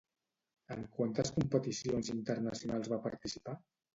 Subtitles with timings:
[0.75, 3.57] En quantes competicions internacionals va participar?